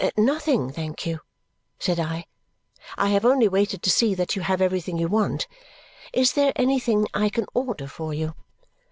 [0.17, 1.19] "Nothing, thank you,"
[1.77, 2.25] said I.
[2.97, 5.45] "I have only waited to see that you have everything you want.
[6.11, 8.33] Is there anything I can order for you?"